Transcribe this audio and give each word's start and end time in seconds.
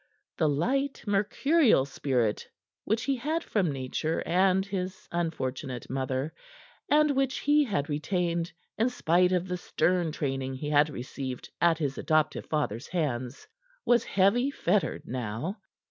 The 0.39 0.49
light, 0.49 1.03
mercurial 1.05 1.85
spirit 1.85 2.47
which 2.85 3.03
he 3.03 3.15
had 3.17 3.43
from 3.43 3.71
nature 3.71 4.23
and 4.25 4.65
his 4.65 5.07
unfortunate 5.11 5.91
mother, 5.91 6.33
and 6.89 7.11
which 7.11 7.37
he 7.41 7.63
had 7.65 7.87
retained 7.87 8.51
in 8.79 8.89
spite 8.89 9.31
of 9.31 9.47
the 9.47 9.57
stern 9.57 10.11
training 10.11 10.55
he 10.55 10.71
had 10.71 10.89
received 10.89 11.51
at 11.61 11.77
his 11.77 11.99
adoptive 11.99 12.47
father's 12.47 12.87
hands, 12.87 13.47
was 13.85 14.03
heavy 14.03 14.49
fettered 14.49 15.03
now. 15.05 15.59